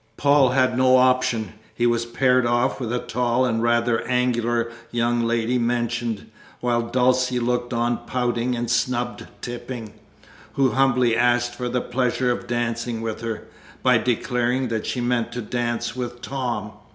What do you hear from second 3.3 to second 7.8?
and rather angular young lady mentioned, while Dulcie looked